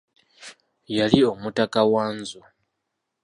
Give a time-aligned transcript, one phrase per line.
[0.97, 2.41] Yali omutaka Wanzu.